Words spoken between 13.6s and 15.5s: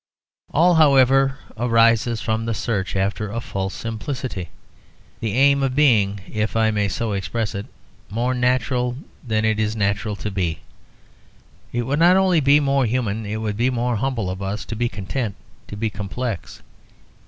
more humble of us to be content